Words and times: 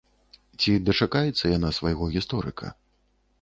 Ці 0.61 0.71
дачакаецца 0.87 1.45
яна 1.57 1.69
свайго 1.79 2.09
гісторыка? 2.17 2.73